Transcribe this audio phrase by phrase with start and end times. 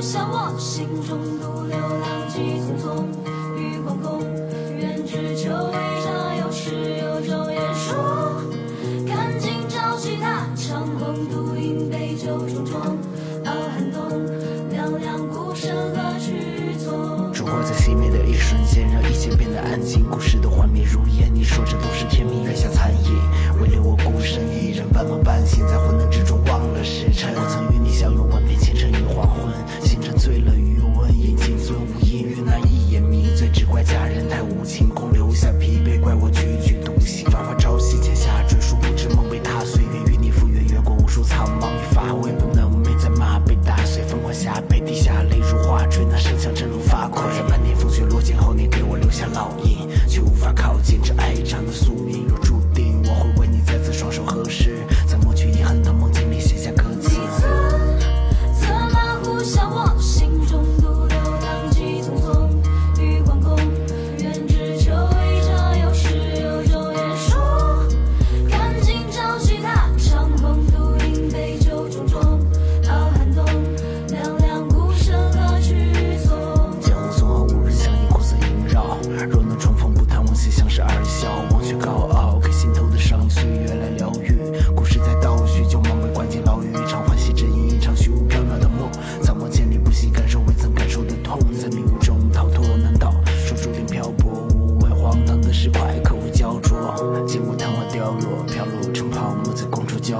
[0.00, 3.04] 向我心中独流浪迹匆匆，
[3.54, 4.24] 与惶恐，
[4.78, 8.42] 愿只求一场有始有终演说。
[9.06, 12.80] 看今朝气踏长空，独饮杯酒重重，
[13.44, 14.26] 傲寒冬，
[14.70, 17.30] 凉凉孤身何去从？
[17.32, 20.02] 烛火在熄灭的一瞬间，让一切变得安静。
[20.10, 20.99] 故事的幻灭如
[49.32, 52.28] 烙印，却无法靠近这爱一场的宿命。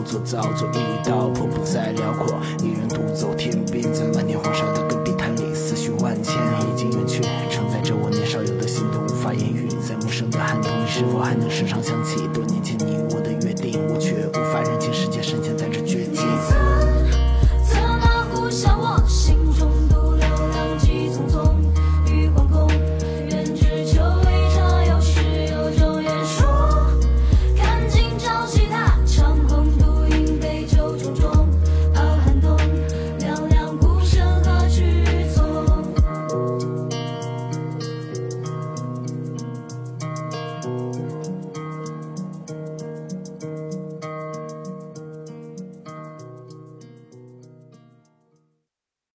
[0.00, 2.38] 做，造作一道破不再辽阔。
[2.62, 9.68] 一人独走天边，在漫天黄沙的戈壁滩里，思绪万千，已经远去，承载着我年少有的心动，无法言喻。
[9.86, 13.78] 在陌生的寒冬你，是否还能时常想起多年前你我的约定？
[13.92, 15.80] 我却无法认清世界深陷在这